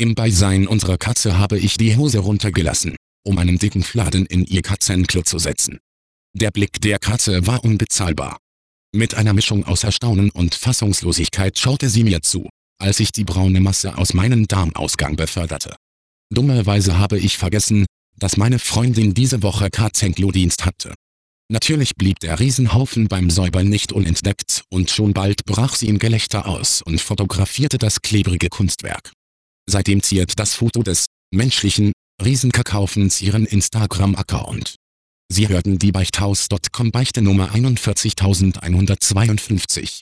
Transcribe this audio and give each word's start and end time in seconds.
Im 0.00 0.14
Beisein 0.14 0.66
unserer 0.66 0.96
Katze 0.96 1.36
habe 1.36 1.58
ich 1.58 1.76
die 1.76 1.94
Hose 1.94 2.20
runtergelassen, 2.20 2.96
um 3.22 3.36
einen 3.36 3.58
dicken 3.58 3.82
Fladen 3.82 4.24
in 4.24 4.46
ihr 4.46 4.62
Katzenklo 4.62 5.20
zu 5.20 5.38
setzen. 5.38 5.78
Der 6.32 6.50
Blick 6.50 6.80
der 6.80 6.98
Katze 6.98 7.46
war 7.46 7.62
unbezahlbar. 7.64 8.38
Mit 8.96 9.14
einer 9.14 9.34
Mischung 9.34 9.66
aus 9.66 9.84
Erstaunen 9.84 10.30
und 10.30 10.54
Fassungslosigkeit 10.54 11.58
schaute 11.58 11.90
sie 11.90 12.02
mir 12.02 12.22
zu, 12.22 12.48
als 12.78 12.98
ich 12.98 13.12
die 13.12 13.24
braune 13.24 13.60
Masse 13.60 13.98
aus 13.98 14.14
meinem 14.14 14.48
Darmausgang 14.48 15.16
beförderte. 15.16 15.76
Dummerweise 16.32 16.98
habe 16.98 17.18
ich 17.18 17.36
vergessen, 17.36 17.84
dass 18.16 18.38
meine 18.38 18.58
Freundin 18.58 19.12
diese 19.12 19.42
Woche 19.42 19.68
Katzenklo-Dienst 19.68 20.64
hatte. 20.64 20.94
Natürlich 21.52 21.94
blieb 21.96 22.20
der 22.20 22.40
Riesenhaufen 22.40 23.08
beim 23.08 23.28
Säubern 23.28 23.68
nicht 23.68 23.92
unentdeckt 23.92 24.62
und 24.70 24.88
schon 24.88 25.12
bald 25.12 25.44
brach 25.44 25.74
sie 25.74 25.88
in 25.88 25.98
Gelächter 25.98 26.46
aus 26.46 26.80
und 26.80 27.02
fotografierte 27.02 27.76
das 27.76 28.00
klebrige 28.00 28.48
Kunstwerk. 28.48 29.12
Seitdem 29.70 30.02
ziert 30.02 30.40
das 30.40 30.54
Foto 30.54 30.82
des 30.82 31.06
menschlichen 31.32 31.92
Riesenkakaofens 32.20 33.22
ihren 33.22 33.46
Instagram-Account. 33.46 34.74
Sie 35.32 35.48
hörten 35.48 35.78
die 35.78 35.92
Beichthaus.com 35.92 36.90
Beichte 36.90 37.22
Nummer 37.22 37.52
41152. 37.52 40.00